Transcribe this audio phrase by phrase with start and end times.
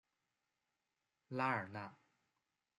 [1.27, 1.95] 拉尔纳。